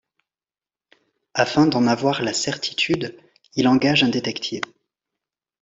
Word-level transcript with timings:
Afin 1.35 1.67
d'en 1.67 1.85
avoir 1.85 2.23
la 2.23 2.33
certitude, 2.33 3.19
il 3.53 3.67
engage 3.67 4.03
un 4.03 4.09
détective. 4.09 4.63